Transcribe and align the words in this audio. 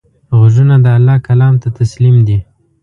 غوږونه 0.37 0.75
د 0.83 0.87
الله 0.97 1.17
کلام 1.27 1.53
ته 1.61 1.67
تسلیم 1.79 2.15
دي 2.27 2.39